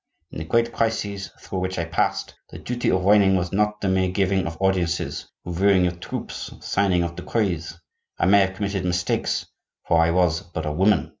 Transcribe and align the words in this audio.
In 0.31 0.39
the 0.39 0.45
great 0.45 0.73
crises 0.73 1.29
through 1.39 1.59
which 1.59 1.77
I 1.77 1.85
passed, 1.85 2.33
the 2.49 2.57
duty 2.57 2.89
of 2.89 3.03
reigning 3.05 3.35
was 3.35 3.53
not 3.53 3.81
the 3.81 3.87
mere 3.87 4.09
giving 4.09 4.47
of 4.47 4.57
audiences, 4.59 5.27
reviewing 5.45 5.85
of 5.85 5.99
troops, 5.99 6.49
signing 6.59 7.03
of 7.03 7.15
decrees. 7.15 7.77
I 8.17 8.25
may 8.25 8.39
have 8.39 8.55
committed 8.55 8.83
mistakes, 8.83 9.45
for 9.87 9.99
I 9.99 10.09
was 10.09 10.41
but 10.41 10.65
a 10.65 10.71
woman. 10.71 11.09